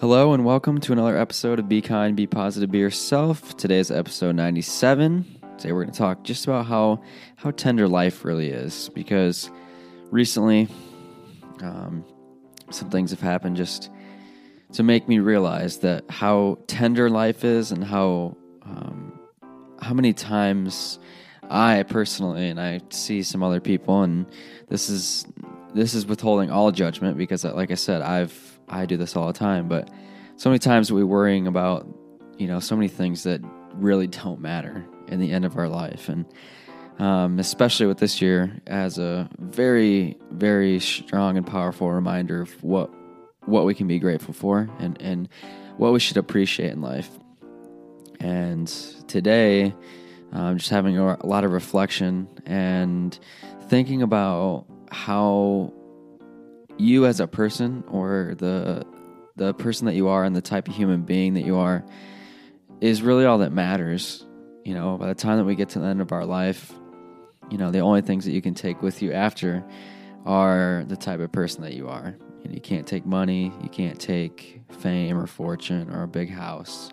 Hello 0.00 0.32
and 0.32 0.46
welcome 0.46 0.80
to 0.80 0.92
another 0.92 1.14
episode 1.14 1.58
of 1.58 1.68
Be 1.68 1.82
Kind, 1.82 2.16
Be 2.16 2.26
Positive, 2.26 2.70
Be 2.70 2.78
Yourself. 2.78 3.54
Today 3.58 3.80
is 3.80 3.90
episode 3.90 4.34
97. 4.34 5.26
Today 5.58 5.72
we're 5.72 5.82
going 5.82 5.92
to 5.92 5.98
talk 5.98 6.24
just 6.24 6.46
about 6.46 6.64
how 6.64 7.02
how 7.36 7.50
tender 7.50 7.86
life 7.86 8.24
really 8.24 8.48
is 8.48 8.88
because 8.94 9.50
recently 10.10 10.68
um, 11.60 12.02
some 12.70 12.88
things 12.88 13.10
have 13.10 13.20
happened 13.20 13.58
just 13.58 13.90
to 14.72 14.82
make 14.82 15.06
me 15.06 15.18
realize 15.18 15.80
that 15.80 16.10
how 16.10 16.56
tender 16.66 17.10
life 17.10 17.44
is 17.44 17.70
and 17.70 17.84
how 17.84 18.34
um, 18.62 19.20
how 19.82 19.92
many 19.92 20.14
times 20.14 20.98
I 21.50 21.82
personally 21.82 22.48
and 22.48 22.58
I 22.58 22.80
see 22.88 23.22
some 23.22 23.42
other 23.42 23.60
people 23.60 24.02
and 24.02 24.24
this 24.70 24.88
is 24.88 25.26
this 25.74 25.92
is 25.92 26.06
withholding 26.06 26.50
all 26.50 26.72
judgment 26.72 27.18
because 27.18 27.44
like 27.44 27.70
I 27.70 27.74
said 27.74 28.00
I've 28.00 28.49
I 28.70 28.86
do 28.86 28.96
this 28.96 29.16
all 29.16 29.26
the 29.26 29.32
time 29.32 29.68
but 29.68 29.90
so 30.36 30.48
many 30.48 30.58
times 30.58 30.90
we're 30.90 31.04
worrying 31.04 31.46
about 31.46 31.86
you 32.38 32.46
know 32.46 32.60
so 32.60 32.74
many 32.74 32.88
things 32.88 33.24
that 33.24 33.42
really 33.74 34.06
don't 34.06 34.40
matter 34.40 34.84
in 35.08 35.20
the 35.20 35.32
end 35.32 35.44
of 35.44 35.56
our 35.56 35.68
life. 35.68 36.08
And 36.08 36.24
um, 36.98 37.38
especially 37.38 37.86
with 37.86 37.98
this 37.98 38.20
year 38.20 38.60
as 38.66 38.98
a 38.98 39.28
very 39.38 40.16
very 40.30 40.80
strong 40.80 41.36
and 41.36 41.46
powerful 41.46 41.90
reminder 41.90 42.42
of 42.42 42.62
what 42.62 42.90
what 43.46 43.64
we 43.64 43.74
can 43.74 43.86
be 43.86 43.98
grateful 43.98 44.34
for 44.34 44.68
and 44.78 45.00
and 45.00 45.28
what 45.76 45.92
we 45.92 46.00
should 46.00 46.16
appreciate 46.16 46.72
in 46.72 46.80
life. 46.80 47.10
And 48.18 48.66
today 49.08 49.74
I'm 50.32 50.58
just 50.58 50.70
having 50.70 50.96
a 50.98 51.26
lot 51.26 51.44
of 51.44 51.52
reflection 51.52 52.28
and 52.46 53.18
thinking 53.68 54.02
about 54.02 54.66
how 54.90 55.72
you 56.80 57.06
as 57.06 57.20
a 57.20 57.26
person 57.26 57.84
or 57.88 58.34
the 58.38 58.86
the 59.36 59.54
person 59.54 59.86
that 59.86 59.94
you 59.94 60.08
are 60.08 60.24
and 60.24 60.34
the 60.34 60.42
type 60.42 60.68
of 60.68 60.74
human 60.74 61.02
being 61.02 61.34
that 61.34 61.44
you 61.44 61.56
are 61.56 61.84
is 62.80 63.02
really 63.02 63.24
all 63.24 63.38
that 63.38 63.52
matters. 63.52 64.24
You 64.64 64.74
know, 64.74 64.98
by 64.98 65.06
the 65.06 65.14
time 65.14 65.38
that 65.38 65.44
we 65.44 65.54
get 65.54 65.70
to 65.70 65.78
the 65.78 65.86
end 65.86 66.00
of 66.00 66.12
our 66.12 66.26
life, 66.26 66.72
you 67.50 67.56
know, 67.56 67.70
the 67.70 67.78
only 67.80 68.02
things 68.02 68.24
that 68.26 68.32
you 68.32 68.42
can 68.42 68.54
take 68.54 68.82
with 68.82 69.02
you 69.02 69.12
after 69.12 69.64
are 70.26 70.84
the 70.88 70.96
type 70.96 71.20
of 71.20 71.32
person 71.32 71.62
that 71.62 71.74
you 71.74 71.88
are. 71.88 72.16
Know, 72.44 72.52
you 72.52 72.60
can't 72.60 72.86
take 72.86 73.06
money, 73.06 73.52
you 73.62 73.68
can't 73.68 73.98
take 73.98 74.60
fame 74.70 75.16
or 75.16 75.26
fortune 75.26 75.90
or 75.90 76.02
a 76.02 76.08
big 76.08 76.30
house. 76.30 76.90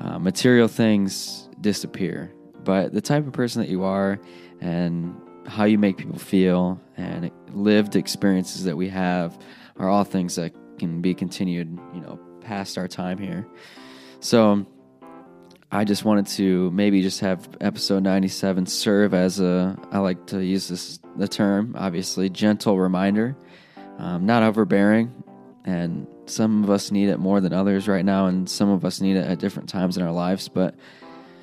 Uh, 0.00 0.18
material 0.18 0.68
things 0.68 1.48
disappear, 1.60 2.32
but 2.62 2.92
the 2.92 3.00
type 3.00 3.26
of 3.26 3.32
person 3.32 3.62
that 3.62 3.68
you 3.68 3.84
are 3.84 4.20
and 4.60 5.14
how 5.46 5.64
you 5.64 5.78
make 5.78 5.96
people 5.96 6.18
feel 6.18 6.80
and 6.96 7.30
lived 7.52 7.96
experiences 7.96 8.64
that 8.64 8.76
we 8.76 8.88
have 8.88 9.38
are 9.76 9.88
all 9.88 10.04
things 10.04 10.36
that 10.36 10.54
can 10.78 11.00
be 11.00 11.14
continued, 11.14 11.78
you 11.94 12.00
know, 12.00 12.18
past 12.40 12.78
our 12.78 12.88
time 12.88 13.18
here. 13.18 13.46
So 14.20 14.66
I 15.70 15.84
just 15.84 16.04
wanted 16.04 16.26
to 16.36 16.70
maybe 16.70 17.02
just 17.02 17.20
have 17.20 17.48
episode 17.60 18.02
97 18.02 18.66
serve 18.66 19.12
as 19.12 19.40
a 19.40 19.76
I 19.90 19.98
like 19.98 20.26
to 20.26 20.38
use 20.42 20.68
this 20.68 21.00
the 21.16 21.28
term 21.28 21.74
obviously 21.76 22.28
gentle 22.28 22.78
reminder, 22.78 23.36
um, 23.98 24.26
not 24.26 24.42
overbearing, 24.42 25.12
and 25.64 26.06
some 26.26 26.64
of 26.64 26.70
us 26.70 26.90
need 26.90 27.08
it 27.08 27.18
more 27.18 27.40
than 27.40 27.52
others 27.52 27.88
right 27.88 28.04
now, 28.04 28.26
and 28.26 28.48
some 28.48 28.68
of 28.68 28.84
us 28.84 29.00
need 29.00 29.16
it 29.16 29.26
at 29.26 29.38
different 29.38 29.68
times 29.68 29.96
in 29.96 30.02
our 30.02 30.12
lives, 30.12 30.48
but 30.48 30.74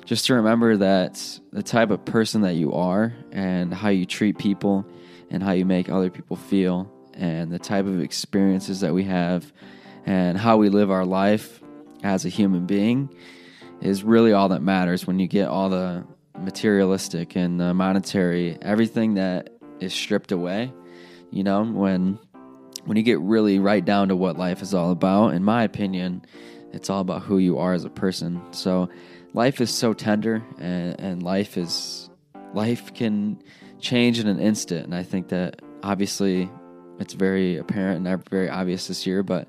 just 0.04 0.26
to 0.26 0.34
remember 0.34 0.76
that 0.78 1.40
the 1.52 1.62
type 1.62 1.90
of 1.90 2.04
person 2.04 2.42
that 2.42 2.54
you 2.54 2.72
are 2.72 3.14
and 3.30 3.72
how 3.72 3.88
you 3.88 4.06
treat 4.06 4.38
people 4.38 4.86
and 5.30 5.42
how 5.42 5.52
you 5.52 5.64
make 5.64 5.88
other 5.88 6.10
people 6.10 6.36
feel 6.36 6.90
and 7.14 7.50
the 7.50 7.58
type 7.58 7.86
of 7.86 8.00
experiences 8.00 8.80
that 8.80 8.92
we 8.92 9.04
have 9.04 9.52
and 10.06 10.36
how 10.36 10.56
we 10.56 10.68
live 10.68 10.90
our 10.90 11.04
life 11.04 11.60
as 12.02 12.24
a 12.24 12.28
human 12.28 12.66
being 12.66 13.14
is 13.80 14.02
really 14.02 14.32
all 14.32 14.48
that 14.48 14.62
matters 14.62 15.06
when 15.06 15.18
you 15.18 15.26
get 15.28 15.48
all 15.48 15.68
the 15.68 16.04
materialistic 16.38 17.36
and 17.36 17.60
the 17.60 17.72
monetary 17.72 18.58
everything 18.62 19.14
that 19.14 19.50
is 19.78 19.92
stripped 19.92 20.32
away 20.32 20.72
you 21.30 21.44
know 21.44 21.64
when 21.64 22.18
when 22.84 22.96
you 22.96 23.02
get 23.02 23.20
really 23.20 23.58
right 23.58 23.84
down 23.84 24.08
to 24.08 24.16
what 24.16 24.36
life 24.36 24.62
is 24.62 24.74
all 24.74 24.90
about. 24.90 25.34
In 25.34 25.44
my 25.44 25.64
opinion 25.64 26.24
it's 26.72 26.88
all 26.88 27.00
about 27.00 27.22
who 27.22 27.36
you 27.36 27.58
are 27.58 27.74
as 27.74 27.84
a 27.84 27.90
person. 27.90 28.40
So 28.52 28.88
life 29.34 29.60
is 29.60 29.70
so 29.70 29.92
tender 29.92 30.42
and, 30.58 31.00
and 31.00 31.22
life 31.22 31.56
is 31.56 32.10
life 32.54 32.92
can 32.94 33.42
change 33.80 34.18
in 34.18 34.28
an 34.28 34.38
instant 34.38 34.84
and 34.84 34.94
i 34.94 35.02
think 35.02 35.28
that 35.28 35.60
obviously 35.82 36.48
it's 36.98 37.14
very 37.14 37.56
apparent 37.56 38.06
and 38.06 38.28
very 38.28 38.48
obvious 38.48 38.88
this 38.88 39.06
year 39.06 39.22
but 39.22 39.48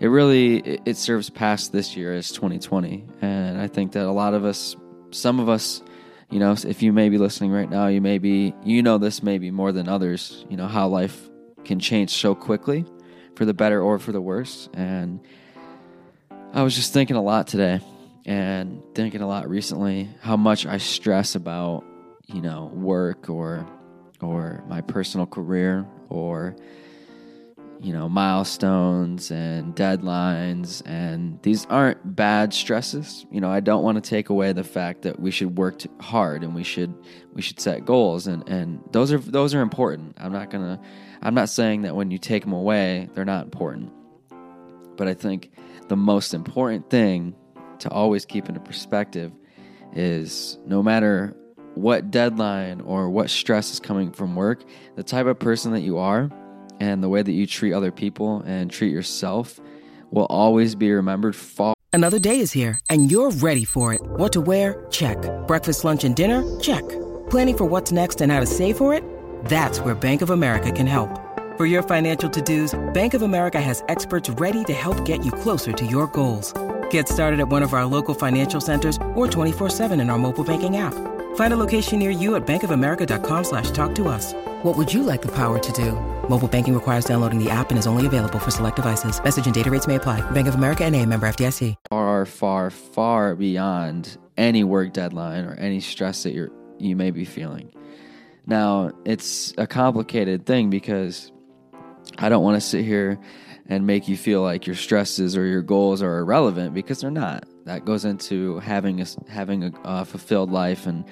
it 0.00 0.08
really 0.08 0.58
it, 0.58 0.80
it 0.84 0.96
serves 0.96 1.30
past 1.30 1.72
this 1.72 1.96
year 1.96 2.14
as 2.14 2.30
2020 2.30 3.06
and 3.20 3.60
i 3.60 3.66
think 3.66 3.92
that 3.92 4.06
a 4.06 4.10
lot 4.10 4.34
of 4.34 4.44
us 4.44 4.76
some 5.10 5.40
of 5.40 5.48
us 5.48 5.82
you 6.30 6.38
know 6.38 6.54
if 6.66 6.82
you 6.82 6.92
may 6.92 7.08
be 7.08 7.18
listening 7.18 7.50
right 7.50 7.70
now 7.70 7.86
you 7.86 8.00
may 8.00 8.18
be 8.18 8.54
you 8.64 8.82
know 8.82 8.98
this 8.98 9.22
maybe 9.22 9.50
more 9.50 9.72
than 9.72 9.88
others 9.88 10.44
you 10.48 10.56
know 10.56 10.66
how 10.66 10.88
life 10.88 11.28
can 11.64 11.78
change 11.78 12.10
so 12.10 12.34
quickly 12.34 12.84
for 13.36 13.44
the 13.44 13.54
better 13.54 13.80
or 13.80 13.98
for 13.98 14.12
the 14.12 14.20
worse 14.20 14.68
and 14.72 15.20
i 16.52 16.62
was 16.62 16.74
just 16.74 16.92
thinking 16.92 17.16
a 17.16 17.22
lot 17.22 17.46
today 17.46 17.80
and 18.28 18.82
thinking 18.94 19.22
a 19.22 19.26
lot 19.26 19.48
recently 19.48 20.06
how 20.20 20.36
much 20.36 20.66
I 20.66 20.76
stress 20.76 21.34
about, 21.34 21.82
you 22.26 22.42
know, 22.42 22.70
work 22.74 23.30
or 23.30 23.66
or 24.20 24.62
my 24.68 24.82
personal 24.82 25.26
career 25.26 25.86
or 26.10 26.54
you 27.80 27.92
know, 27.92 28.08
milestones 28.08 29.30
and 29.30 29.74
deadlines 29.74 30.82
and 30.84 31.40
these 31.42 31.64
aren't 31.66 32.16
bad 32.16 32.52
stresses. 32.52 33.24
You 33.30 33.40
know, 33.40 33.48
I 33.48 33.60
don't 33.60 33.84
want 33.84 34.02
to 34.02 34.06
take 34.06 34.30
away 34.30 34.52
the 34.52 34.64
fact 34.64 35.02
that 35.02 35.20
we 35.20 35.30
should 35.30 35.56
work 35.56 35.80
hard 36.02 36.42
and 36.42 36.54
we 36.54 36.64
should 36.64 36.92
we 37.32 37.40
should 37.40 37.60
set 37.60 37.86
goals 37.86 38.26
and 38.26 38.46
and 38.46 38.80
those 38.92 39.10
are 39.10 39.18
those 39.18 39.54
are 39.54 39.62
important. 39.62 40.18
I'm 40.18 40.32
not 40.32 40.50
going 40.50 40.64
to 40.64 40.80
I'm 41.22 41.34
not 41.34 41.48
saying 41.48 41.82
that 41.82 41.96
when 41.96 42.10
you 42.10 42.18
take 42.18 42.42
them 42.42 42.52
away, 42.52 43.08
they're 43.14 43.24
not 43.24 43.44
important. 43.44 43.90
But 44.96 45.08
I 45.08 45.14
think 45.14 45.50
the 45.88 45.96
most 45.96 46.34
important 46.34 46.90
thing 46.90 47.34
to 47.80 47.90
always 47.90 48.24
keep 48.24 48.48
into 48.48 48.60
perspective 48.60 49.32
is 49.94 50.58
no 50.66 50.82
matter 50.82 51.34
what 51.74 52.10
deadline 52.10 52.80
or 52.80 53.08
what 53.08 53.30
stress 53.30 53.72
is 53.72 53.80
coming 53.80 54.10
from 54.10 54.34
work, 54.34 54.64
the 54.96 55.02
type 55.02 55.26
of 55.26 55.38
person 55.38 55.72
that 55.72 55.80
you 55.80 55.98
are 55.98 56.30
and 56.80 57.02
the 57.02 57.08
way 57.08 57.22
that 57.22 57.32
you 57.32 57.46
treat 57.46 57.72
other 57.72 57.90
people 57.90 58.40
and 58.40 58.70
treat 58.70 58.92
yourself 58.92 59.60
will 60.10 60.26
always 60.26 60.74
be 60.74 60.90
remembered 60.90 61.36
far. 61.36 61.74
Another 61.92 62.18
day 62.18 62.40
is 62.40 62.52
here 62.52 62.80
and 62.90 63.10
you're 63.10 63.30
ready 63.30 63.64
for 63.64 63.94
it. 63.94 64.00
What 64.02 64.32
to 64.32 64.40
wear? 64.40 64.86
Check. 64.90 65.18
Breakfast, 65.46 65.84
lunch, 65.84 66.04
and 66.04 66.14
dinner? 66.14 66.42
Check. 66.60 66.86
Planning 67.30 67.58
for 67.58 67.64
what's 67.64 67.92
next 67.92 68.20
and 68.20 68.30
how 68.30 68.40
to 68.40 68.46
save 68.46 68.76
for 68.76 68.94
it? 68.94 69.04
That's 69.44 69.80
where 69.80 69.94
Bank 69.94 70.22
of 70.22 70.30
America 70.30 70.72
can 70.72 70.86
help. 70.86 71.10
For 71.56 71.66
your 71.66 71.82
financial 71.82 72.30
to 72.30 72.40
dos, 72.40 72.78
Bank 72.94 73.14
of 73.14 73.22
America 73.22 73.60
has 73.60 73.82
experts 73.88 74.30
ready 74.30 74.64
to 74.64 74.72
help 74.72 75.04
get 75.04 75.24
you 75.24 75.32
closer 75.32 75.72
to 75.72 75.86
your 75.86 76.06
goals. 76.08 76.54
Get 76.90 77.08
started 77.08 77.40
at 77.40 77.48
one 77.48 77.62
of 77.62 77.74
our 77.74 77.86
local 77.86 78.14
financial 78.14 78.60
centers 78.60 78.96
or 79.16 79.26
24-7 79.26 80.00
in 80.00 80.10
our 80.10 80.18
mobile 80.18 80.44
banking 80.44 80.76
app. 80.76 80.94
Find 81.36 81.52
a 81.52 81.56
location 81.56 81.98
near 81.98 82.10
you 82.10 82.36
at 82.36 82.46
bankofamerica.com 82.46 83.44
slash 83.44 83.70
talk 83.72 83.94
to 83.96 84.08
us. 84.08 84.34
What 84.62 84.76
would 84.76 84.92
you 84.92 85.02
like 85.02 85.22
the 85.22 85.34
power 85.34 85.58
to 85.58 85.72
do? 85.72 85.92
Mobile 86.28 86.48
banking 86.48 86.74
requires 86.74 87.04
downloading 87.04 87.42
the 87.42 87.50
app 87.50 87.70
and 87.70 87.78
is 87.78 87.86
only 87.86 88.06
available 88.06 88.38
for 88.38 88.50
select 88.50 88.76
devices. 88.76 89.22
Message 89.22 89.46
and 89.46 89.54
data 89.54 89.70
rates 89.70 89.86
may 89.86 89.96
apply. 89.96 90.20
Bank 90.32 90.48
of 90.48 90.54
America 90.54 90.84
and 90.84 90.94
a 90.94 91.04
member 91.04 91.28
FDIC. 91.28 91.74
Far, 91.90 92.26
far, 92.26 92.70
far 92.70 93.34
beyond 93.34 94.18
any 94.36 94.64
work 94.64 94.92
deadline 94.92 95.44
or 95.44 95.54
any 95.54 95.80
stress 95.80 96.22
that 96.22 96.32
you're, 96.32 96.50
you 96.78 96.96
may 96.96 97.10
be 97.10 97.24
feeling. 97.24 97.72
Now, 98.46 98.92
it's 99.04 99.52
a 99.58 99.66
complicated 99.66 100.46
thing 100.46 100.70
because 100.70 101.32
I 102.16 102.28
don't 102.28 102.42
want 102.42 102.56
to 102.56 102.60
sit 102.60 102.84
here 102.84 103.18
and 103.66 103.86
make 103.86 104.08
you 104.08 104.16
feel 104.16 104.42
like 104.42 104.66
your 104.66 104.76
stresses 104.76 105.36
or 105.36 105.44
your 105.44 105.62
goals 105.62 106.02
are 106.02 106.18
irrelevant 106.18 106.72
because 106.74 107.00
they're 107.00 107.10
not. 107.10 107.44
That 107.66 107.84
goes 107.84 108.04
into 108.04 108.58
having 108.60 109.02
a, 109.02 109.06
having 109.28 109.64
a 109.64 109.80
uh, 109.82 110.04
fulfilled 110.04 110.50
life 110.50 110.86
and 110.86 111.04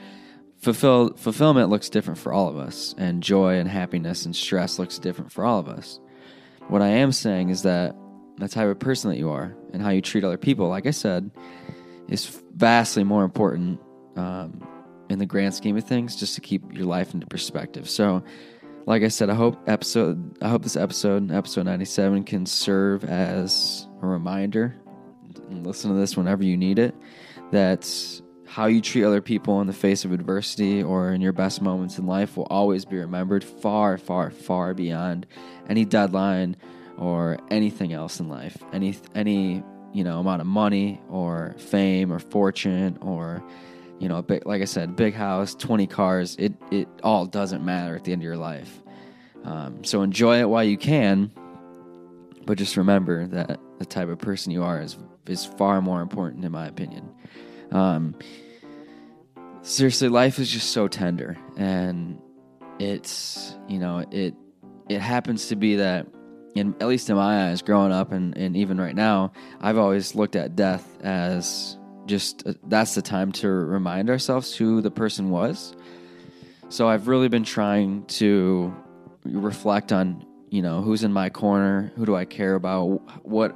fulfill, 0.58 1.14
fulfillment 1.16 1.68
looks 1.68 1.90
different 1.90 2.18
for 2.18 2.32
all 2.32 2.48
of 2.48 2.56
us 2.56 2.94
and 2.96 3.22
joy 3.22 3.58
and 3.58 3.68
happiness 3.68 4.24
and 4.24 4.34
stress 4.34 4.78
looks 4.78 4.98
different 4.98 5.30
for 5.30 5.44
all 5.44 5.58
of 5.58 5.68
us. 5.68 6.00
What 6.68 6.82
I 6.82 6.88
am 6.88 7.12
saying 7.12 7.50
is 7.50 7.62
that 7.62 7.94
the 8.38 8.48
type 8.48 8.68
of 8.68 8.78
person 8.78 9.10
that 9.10 9.18
you 9.18 9.30
are 9.30 9.54
and 9.72 9.82
how 9.82 9.90
you 9.90 10.00
treat 10.00 10.24
other 10.24 10.38
people, 10.38 10.68
like 10.68 10.86
I 10.86 10.90
said, 10.90 11.30
is 12.08 12.42
vastly 12.54 13.04
more 13.04 13.24
important 13.24 13.80
um, 14.16 14.66
in 15.08 15.18
the 15.18 15.26
grand 15.26 15.54
scheme 15.54 15.76
of 15.76 15.84
things 15.84 16.16
just 16.16 16.34
to 16.34 16.40
keep 16.40 16.72
your 16.72 16.86
life 16.86 17.14
into 17.14 17.26
perspective. 17.26 17.88
So 17.88 18.24
like 18.86 19.02
I 19.02 19.08
said, 19.08 19.28
I 19.28 19.34
hope 19.34 19.58
episode 19.68 20.38
I 20.42 20.48
hope 20.48 20.62
this 20.62 20.76
episode, 20.76 21.30
episode 21.30 21.66
97 21.66 22.24
can 22.24 22.46
serve 22.46 23.04
as 23.04 23.86
a 24.00 24.06
reminder 24.06 24.76
listen 25.50 25.90
to 25.90 25.96
this 25.96 26.16
whenever 26.16 26.42
you 26.44 26.56
need 26.56 26.78
it 26.78 26.94
that 27.52 27.88
how 28.46 28.66
you 28.66 28.80
treat 28.80 29.04
other 29.04 29.20
people 29.20 29.60
in 29.60 29.66
the 29.66 29.72
face 29.72 30.04
of 30.04 30.12
adversity 30.12 30.82
or 30.82 31.10
in 31.10 31.20
your 31.20 31.32
best 31.32 31.60
moments 31.60 31.98
in 31.98 32.06
life 32.06 32.36
will 32.36 32.46
always 32.46 32.84
be 32.84 32.96
remembered 32.96 33.44
far 33.44 33.98
far 33.98 34.30
far 34.30 34.72
beyond 34.72 35.26
any 35.68 35.84
deadline 35.84 36.56
or 36.96 37.38
anything 37.50 37.92
else 37.92 38.20
in 38.20 38.28
life. 38.28 38.56
Any 38.72 38.96
any 39.14 39.62
you 39.92 40.04
know 40.04 40.20
amount 40.20 40.40
of 40.40 40.46
money 40.46 41.00
or 41.08 41.54
fame 41.58 42.12
or 42.12 42.18
fortune 42.18 42.98
or 43.00 43.42
you 43.98 44.08
know, 44.08 44.22
big, 44.22 44.46
like 44.46 44.62
I 44.62 44.66
said, 44.66 44.96
big 44.96 45.14
house, 45.14 45.54
20 45.54 45.86
cars, 45.86 46.36
it, 46.38 46.54
it 46.70 46.88
all 47.02 47.26
doesn't 47.26 47.64
matter 47.64 47.96
at 47.96 48.04
the 48.04 48.12
end 48.12 48.22
of 48.22 48.24
your 48.24 48.36
life. 48.36 48.82
Um, 49.44 49.84
so 49.84 50.02
enjoy 50.02 50.40
it 50.40 50.48
while 50.48 50.64
you 50.64 50.76
can, 50.76 51.30
but 52.44 52.58
just 52.58 52.76
remember 52.76 53.26
that 53.28 53.60
the 53.78 53.86
type 53.86 54.08
of 54.08 54.18
person 54.18 54.52
you 54.52 54.62
are 54.64 54.80
is, 54.80 54.96
is 55.26 55.44
far 55.44 55.80
more 55.80 56.00
important, 56.00 56.44
in 56.44 56.52
my 56.52 56.66
opinion. 56.66 57.08
Um, 57.70 58.16
seriously, 59.62 60.08
life 60.08 60.38
is 60.38 60.50
just 60.50 60.70
so 60.70 60.88
tender, 60.88 61.36
and 61.56 62.20
it's, 62.78 63.56
you 63.68 63.78
know, 63.78 64.04
it, 64.10 64.34
it 64.88 65.00
happens 65.00 65.48
to 65.48 65.56
be 65.56 65.76
that 65.76 66.06
in, 66.54 66.74
at 66.80 66.88
least 66.88 67.10
in 67.10 67.16
my 67.16 67.50
eyes, 67.50 67.62
growing 67.62 67.92
up 67.92 68.12
and, 68.12 68.36
and 68.36 68.56
even 68.56 68.80
right 68.80 68.94
now, 68.94 69.32
I've 69.60 69.78
always 69.78 70.14
looked 70.14 70.36
at 70.36 70.56
death 70.56 70.86
as 71.02 71.76
just 72.06 72.46
uh, 72.46 72.54
that's 72.68 72.94
the 72.94 73.02
time 73.02 73.32
to 73.32 73.48
remind 73.48 74.10
ourselves 74.10 74.54
who 74.54 74.80
the 74.80 74.90
person 74.90 75.30
was. 75.30 75.74
So 76.68 76.88
I've 76.88 77.08
really 77.08 77.28
been 77.28 77.44
trying 77.44 78.04
to 78.06 78.74
reflect 79.24 79.92
on, 79.92 80.26
you 80.50 80.62
know, 80.62 80.82
who's 80.82 81.04
in 81.04 81.12
my 81.12 81.30
corner, 81.30 81.92
who 81.96 82.06
do 82.06 82.16
I 82.16 82.24
care 82.24 82.54
about, 82.54 83.24
what 83.24 83.54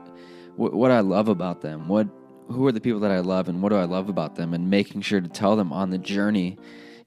what, 0.56 0.74
what 0.74 0.90
I 0.90 1.00
love 1.00 1.28
about 1.28 1.62
them, 1.62 1.88
what 1.88 2.08
who 2.48 2.66
are 2.66 2.72
the 2.72 2.80
people 2.80 3.00
that 3.00 3.10
I 3.10 3.20
love 3.20 3.48
and 3.48 3.62
what 3.62 3.68
do 3.70 3.76
I 3.76 3.84
love 3.84 4.08
about 4.08 4.34
them 4.34 4.52
and 4.54 4.68
making 4.68 5.02
sure 5.02 5.20
to 5.20 5.28
tell 5.28 5.56
them 5.56 5.72
on 5.72 5.90
the 5.90 5.98
journey, 5.98 6.58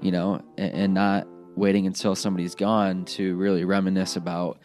you 0.01 0.11
know, 0.11 0.41
and, 0.57 0.73
and 0.73 0.93
not 0.93 1.27
waiting 1.55 1.85
until 1.85 2.15
somebody's 2.15 2.55
gone 2.55 3.05
to 3.05 3.35
really 3.35 3.65
reminisce 3.65 4.15
about 4.15 4.59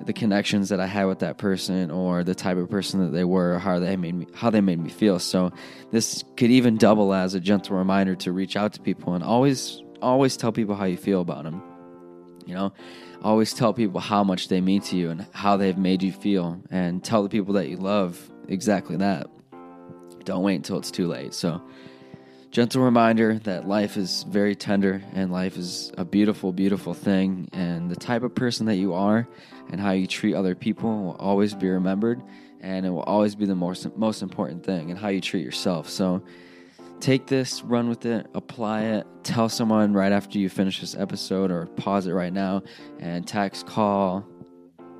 the 0.00 0.12
connections 0.12 0.68
that 0.70 0.80
I 0.80 0.86
had 0.86 1.04
with 1.04 1.20
that 1.20 1.38
person 1.38 1.90
or 1.90 2.24
the 2.24 2.34
type 2.34 2.56
of 2.56 2.68
person 2.68 3.00
that 3.04 3.12
they 3.12 3.24
were 3.24 3.54
or 3.54 3.58
how 3.58 3.78
they 3.78 3.96
made 3.96 4.14
me 4.14 4.26
how 4.34 4.50
they 4.50 4.60
made 4.60 4.80
me 4.80 4.90
feel. 4.90 5.18
So 5.18 5.52
this 5.90 6.24
could 6.36 6.50
even 6.50 6.76
double 6.76 7.14
as 7.14 7.34
a 7.34 7.40
gentle 7.40 7.76
reminder 7.76 8.16
to 8.16 8.32
reach 8.32 8.56
out 8.56 8.72
to 8.74 8.80
people 8.80 9.14
and 9.14 9.22
always 9.22 9.82
always 10.00 10.36
tell 10.36 10.52
people 10.52 10.74
how 10.74 10.84
you 10.84 10.96
feel 10.96 11.20
about 11.20 11.44
them. 11.44 11.62
You 12.44 12.54
know, 12.54 12.72
always 13.22 13.54
tell 13.54 13.72
people 13.72 14.00
how 14.00 14.24
much 14.24 14.48
they 14.48 14.60
mean 14.60 14.82
to 14.82 14.96
you 14.96 15.10
and 15.10 15.26
how 15.32 15.56
they've 15.56 15.78
made 15.78 16.02
you 16.02 16.12
feel 16.12 16.60
and 16.70 17.02
tell 17.02 17.22
the 17.22 17.28
people 17.28 17.54
that 17.54 17.68
you 17.68 17.76
love 17.76 18.30
exactly 18.48 18.96
that. 18.96 19.28
Don't 20.24 20.42
wait 20.42 20.56
until 20.56 20.78
it's 20.78 20.90
too 20.90 21.06
late. 21.06 21.34
So 21.34 21.62
gentle 22.52 22.82
reminder 22.82 23.38
that 23.40 23.66
life 23.66 23.96
is 23.96 24.24
very 24.24 24.54
tender 24.54 25.02
and 25.14 25.32
life 25.32 25.56
is 25.56 25.90
a 25.96 26.04
beautiful, 26.04 26.52
beautiful 26.52 26.92
thing. 26.92 27.48
And 27.52 27.90
the 27.90 27.96
type 27.96 28.22
of 28.22 28.34
person 28.34 28.66
that 28.66 28.76
you 28.76 28.92
are 28.92 29.26
and 29.70 29.80
how 29.80 29.92
you 29.92 30.06
treat 30.06 30.34
other 30.34 30.54
people 30.54 30.90
will 31.02 31.16
always 31.16 31.54
be 31.54 31.68
remembered. 31.68 32.22
And 32.60 32.84
it 32.84 32.90
will 32.90 33.02
always 33.02 33.34
be 33.34 33.46
the 33.46 33.56
most, 33.56 33.96
most 33.96 34.22
important 34.22 34.64
thing, 34.64 34.90
and 34.90 35.00
how 35.00 35.08
you 35.08 35.20
treat 35.20 35.44
yourself. 35.44 35.88
So 35.88 36.22
take 37.00 37.26
this, 37.26 37.62
run 37.62 37.88
with 37.88 38.04
it, 38.06 38.26
apply 38.34 38.82
it, 38.82 39.06
tell 39.24 39.48
someone 39.48 39.94
right 39.94 40.12
after 40.12 40.38
you 40.38 40.48
finish 40.48 40.80
this 40.80 40.94
episode, 40.94 41.50
or 41.50 41.66
pause 41.66 42.06
it 42.06 42.12
right 42.12 42.32
now 42.32 42.62
and 43.00 43.26
text, 43.26 43.66
call, 43.66 44.24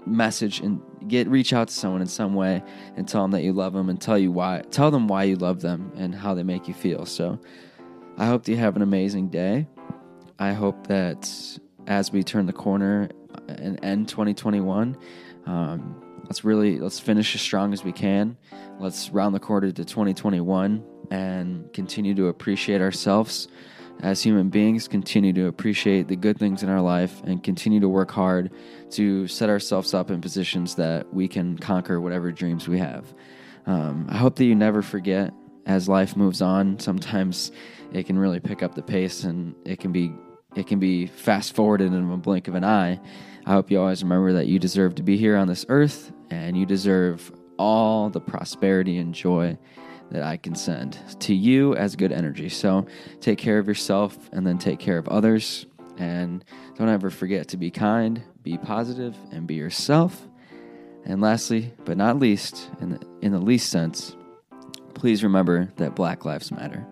message 0.06 0.60
and 0.60 0.80
get 1.06 1.28
reach 1.28 1.52
out 1.52 1.68
to 1.68 1.74
someone 1.74 2.00
in 2.00 2.06
some 2.06 2.34
way 2.34 2.62
and 2.96 3.08
tell 3.08 3.22
them 3.22 3.30
that 3.32 3.42
you 3.42 3.52
love 3.52 3.72
them 3.72 3.88
and 3.88 4.00
tell 4.00 4.18
you 4.18 4.30
why 4.30 4.62
tell 4.70 4.90
them 4.90 5.08
why 5.08 5.24
you 5.24 5.36
love 5.36 5.60
them 5.60 5.92
and 5.96 6.14
how 6.14 6.34
they 6.34 6.42
make 6.42 6.68
you 6.68 6.74
feel. 6.74 7.06
So 7.06 7.38
i 8.18 8.26
hope 8.26 8.46
you 8.46 8.56
have 8.56 8.76
an 8.76 8.82
amazing 8.82 9.28
day. 9.28 9.66
I 10.38 10.52
hope 10.52 10.86
that 10.88 11.30
as 11.86 12.12
we 12.12 12.22
turn 12.22 12.46
the 12.46 12.52
corner 12.52 13.08
and 13.48 13.82
end 13.84 14.08
2021 14.08 14.96
um, 15.46 16.02
let's 16.24 16.44
really 16.44 16.78
let's 16.78 16.98
finish 16.98 17.34
as 17.34 17.40
strong 17.40 17.72
as 17.72 17.84
we 17.84 17.92
can. 17.92 18.36
Let's 18.78 19.10
round 19.10 19.34
the 19.34 19.40
corner 19.40 19.70
to 19.70 19.84
2021 19.84 20.84
and 21.10 21.72
continue 21.72 22.14
to 22.14 22.28
appreciate 22.28 22.80
ourselves 22.80 23.48
as 24.00 24.22
human 24.22 24.48
beings, 24.48 24.88
continue 24.88 25.32
to 25.34 25.46
appreciate 25.46 26.08
the 26.08 26.16
good 26.16 26.38
things 26.38 26.62
in 26.62 26.68
our 26.68 26.80
life 26.80 27.22
and 27.24 27.42
continue 27.42 27.80
to 27.80 27.88
work 27.88 28.10
hard 28.10 28.50
to 28.90 29.28
set 29.28 29.48
ourselves 29.48 29.94
up 29.94 30.10
in 30.10 30.20
positions 30.20 30.74
that 30.74 31.12
we 31.14 31.28
can 31.28 31.56
conquer 31.58 32.00
whatever 32.00 32.32
dreams 32.32 32.68
we 32.68 32.78
have. 32.78 33.14
Um, 33.66 34.06
I 34.10 34.16
hope 34.16 34.36
that 34.36 34.44
you 34.44 34.54
never 34.54 34.82
forget 34.82 35.32
as 35.66 35.88
life 35.88 36.16
moves 36.16 36.42
on. 36.42 36.78
Sometimes 36.78 37.52
it 37.92 38.06
can 38.06 38.18
really 38.18 38.40
pick 38.40 38.62
up 38.62 38.74
the 38.74 38.82
pace 38.82 39.24
and 39.24 39.54
it 39.64 39.78
can 39.78 39.92
be 39.92 40.12
it 40.54 40.66
can 40.66 40.78
be 40.78 41.06
fast 41.06 41.54
forwarded 41.54 41.94
in 41.94 42.10
a 42.10 42.16
blink 42.18 42.46
of 42.46 42.54
an 42.54 42.64
eye. 42.64 43.00
I 43.46 43.52
hope 43.52 43.70
you 43.70 43.80
always 43.80 44.02
remember 44.02 44.34
that 44.34 44.48
you 44.48 44.58
deserve 44.58 44.96
to 44.96 45.02
be 45.02 45.16
here 45.16 45.36
on 45.36 45.48
this 45.48 45.64
earth 45.70 46.12
and 46.28 46.58
you 46.58 46.66
deserve 46.66 47.32
all 47.58 48.10
the 48.10 48.20
prosperity 48.20 48.98
and 48.98 49.14
joy 49.14 49.56
that 50.12 50.22
I 50.22 50.36
can 50.36 50.54
send 50.54 50.98
to 51.20 51.34
you 51.34 51.74
as 51.74 51.96
good 51.96 52.12
energy. 52.12 52.48
So 52.48 52.86
take 53.20 53.38
care 53.38 53.58
of 53.58 53.66
yourself 53.66 54.16
and 54.30 54.46
then 54.46 54.58
take 54.58 54.78
care 54.78 54.98
of 54.98 55.08
others. 55.08 55.66
And 55.96 56.44
don't 56.76 56.88
ever 56.88 57.10
forget 57.10 57.48
to 57.48 57.56
be 57.56 57.70
kind, 57.70 58.22
be 58.42 58.58
positive, 58.58 59.16
and 59.30 59.46
be 59.46 59.54
yourself. 59.54 60.28
And 61.04 61.20
lastly, 61.20 61.72
but 61.84 61.96
not 61.96 62.18
least, 62.18 62.70
in 62.80 62.90
the, 62.90 63.00
in 63.22 63.32
the 63.32 63.40
least 63.40 63.70
sense, 63.70 64.14
please 64.94 65.24
remember 65.24 65.72
that 65.76 65.96
Black 65.96 66.24
Lives 66.24 66.52
Matter. 66.52 66.86